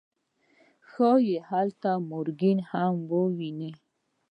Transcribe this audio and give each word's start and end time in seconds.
ښايي 0.89 1.37
هلته 1.49 1.89
مورګان 2.09 2.59
هم 2.69 2.93
وويني. 3.11 3.71